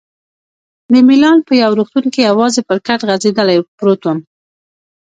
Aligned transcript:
د 0.91 0.93
میلان 1.07 1.37
په 1.47 1.53
یو 1.61 1.71
روغتون 1.79 2.05
کې 2.13 2.27
یوازې 2.29 2.61
پر 2.67 2.77
کټ 2.87 2.99
غځېدلی 3.09 3.57
پروت 3.77 4.01
وم. 4.03 4.19